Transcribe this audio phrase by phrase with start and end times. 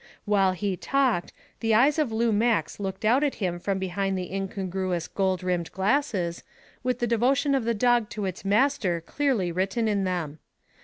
[0.25, 4.33] While he talked, the eyes of Lou Max looked out at him from behind the
[4.33, 6.41] incongruous gold rimmed glasses,
[6.81, 10.39] with the devotion of the dog to its master clearly written in them.